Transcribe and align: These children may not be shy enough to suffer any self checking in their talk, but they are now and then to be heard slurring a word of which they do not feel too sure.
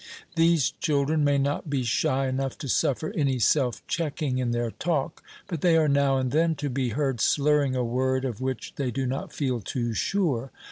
These 0.35 0.71
children 0.79 1.23
may 1.23 1.37
not 1.37 1.69
be 1.69 1.83
shy 1.83 2.27
enough 2.27 2.57
to 2.57 2.67
suffer 2.67 3.11
any 3.15 3.37
self 3.37 3.85
checking 3.85 4.39
in 4.39 4.49
their 4.49 4.71
talk, 4.71 5.21
but 5.45 5.61
they 5.61 5.77
are 5.77 5.87
now 5.87 6.17
and 6.17 6.31
then 6.31 6.55
to 6.55 6.71
be 6.71 6.89
heard 6.89 7.21
slurring 7.21 7.75
a 7.75 7.83
word 7.83 8.25
of 8.25 8.41
which 8.41 8.73
they 8.77 8.89
do 8.89 9.05
not 9.05 9.31
feel 9.31 9.59
too 9.61 9.93
sure. 9.93 10.51